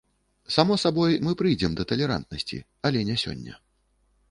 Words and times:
Само 0.53 0.77
сабой, 0.83 1.17
мы 1.27 1.33
прыйдзем 1.41 1.77
да 1.79 1.85
талерантнасці, 1.93 2.57
але 2.91 3.07
не 3.13 3.21
сёння. 3.27 3.63